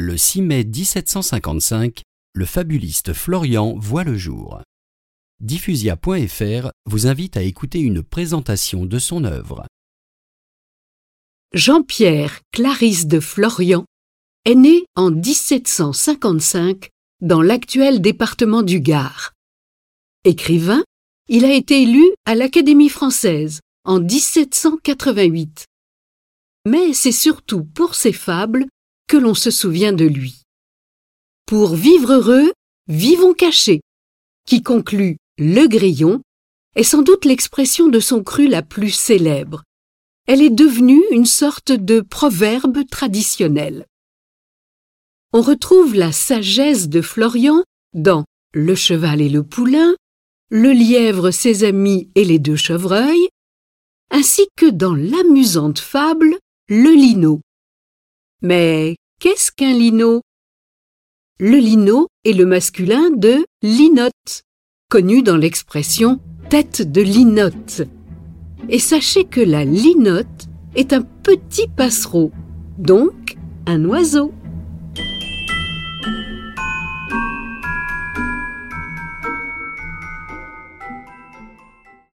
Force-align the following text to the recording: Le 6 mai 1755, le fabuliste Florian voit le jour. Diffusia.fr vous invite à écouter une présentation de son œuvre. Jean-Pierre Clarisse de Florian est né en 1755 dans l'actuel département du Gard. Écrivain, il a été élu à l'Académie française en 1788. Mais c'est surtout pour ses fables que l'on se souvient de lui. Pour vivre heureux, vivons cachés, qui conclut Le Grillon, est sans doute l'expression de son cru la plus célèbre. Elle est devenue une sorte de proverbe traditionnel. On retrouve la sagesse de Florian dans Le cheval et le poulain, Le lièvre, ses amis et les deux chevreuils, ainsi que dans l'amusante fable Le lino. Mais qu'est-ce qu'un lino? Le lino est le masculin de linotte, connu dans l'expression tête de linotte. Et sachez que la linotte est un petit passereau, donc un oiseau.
Le 0.00 0.16
6 0.16 0.42
mai 0.42 0.64
1755, 0.64 2.02
le 2.32 2.44
fabuliste 2.46 3.12
Florian 3.12 3.78
voit 3.78 4.02
le 4.02 4.16
jour. 4.16 4.60
Diffusia.fr 5.38 6.70
vous 6.86 7.06
invite 7.06 7.36
à 7.36 7.42
écouter 7.42 7.78
une 7.78 8.02
présentation 8.02 8.86
de 8.86 8.98
son 8.98 9.22
œuvre. 9.22 9.64
Jean-Pierre 11.52 12.40
Clarisse 12.50 13.06
de 13.06 13.20
Florian 13.20 13.84
est 14.44 14.56
né 14.56 14.84
en 14.96 15.12
1755 15.12 16.90
dans 17.20 17.40
l'actuel 17.40 18.00
département 18.00 18.62
du 18.62 18.80
Gard. 18.80 19.30
Écrivain, 20.24 20.82
il 21.28 21.44
a 21.44 21.52
été 21.52 21.82
élu 21.82 22.04
à 22.24 22.34
l'Académie 22.34 22.88
française 22.88 23.60
en 23.84 24.00
1788. 24.00 25.66
Mais 26.66 26.92
c'est 26.94 27.12
surtout 27.12 27.62
pour 27.62 27.94
ses 27.94 28.12
fables 28.12 28.66
que 29.14 29.18
l'on 29.20 29.34
se 29.34 29.52
souvient 29.52 29.92
de 29.92 30.06
lui. 30.06 30.42
Pour 31.46 31.76
vivre 31.76 32.14
heureux, 32.14 32.52
vivons 32.88 33.32
cachés, 33.32 33.80
qui 34.44 34.60
conclut 34.60 35.18
Le 35.38 35.68
Grillon, 35.68 36.20
est 36.74 36.82
sans 36.82 37.02
doute 37.02 37.24
l'expression 37.24 37.86
de 37.86 38.00
son 38.00 38.24
cru 38.24 38.48
la 38.48 38.62
plus 38.62 38.90
célèbre. 38.90 39.62
Elle 40.26 40.42
est 40.42 40.50
devenue 40.50 41.00
une 41.12 41.26
sorte 41.26 41.70
de 41.70 42.00
proverbe 42.00 42.88
traditionnel. 42.90 43.86
On 45.32 45.42
retrouve 45.42 45.94
la 45.94 46.10
sagesse 46.10 46.88
de 46.88 47.00
Florian 47.00 47.62
dans 47.92 48.24
Le 48.52 48.74
cheval 48.74 49.20
et 49.20 49.28
le 49.28 49.44
poulain, 49.44 49.94
Le 50.50 50.72
lièvre, 50.72 51.30
ses 51.30 51.62
amis 51.62 52.10
et 52.16 52.24
les 52.24 52.40
deux 52.40 52.56
chevreuils, 52.56 53.28
ainsi 54.10 54.48
que 54.56 54.68
dans 54.68 54.96
l'amusante 54.96 55.78
fable 55.78 56.36
Le 56.68 56.92
lino. 56.92 57.42
Mais 58.42 58.96
qu'est-ce 59.24 59.50
qu'un 59.50 59.72
lino? 59.72 60.20
Le 61.40 61.56
lino 61.56 62.08
est 62.26 62.34
le 62.34 62.44
masculin 62.44 63.08
de 63.10 63.46
linotte, 63.62 64.42
connu 64.90 65.22
dans 65.22 65.38
l'expression 65.38 66.20
tête 66.50 66.82
de 66.92 67.00
linotte. 67.00 67.84
Et 68.68 68.78
sachez 68.78 69.24
que 69.24 69.40
la 69.40 69.64
linotte 69.64 70.44
est 70.76 70.92
un 70.92 71.00
petit 71.00 71.68
passereau, 71.68 72.32
donc 72.76 73.38
un 73.64 73.86
oiseau. 73.86 74.30